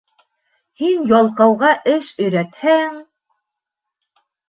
Һин 0.83 1.03
ялҡауға 1.11 1.71
эш 1.93 2.11
өйрәтһәң 2.27 3.01